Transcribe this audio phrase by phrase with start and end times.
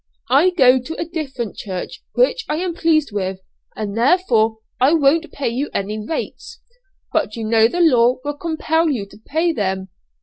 [0.31, 3.39] 'I go to a different church, which I am pleased with,
[3.75, 6.59] and therefore I won't pay you any rates.'
[7.13, 9.89] 'But you know the law will compel you to pay them.'